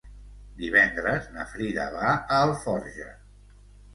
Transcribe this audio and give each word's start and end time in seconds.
Divendres 0.61 1.27
na 1.35 1.43
Frida 1.51 1.85
va 1.97 2.07
a 2.15 2.39
Alforja. 2.47 3.13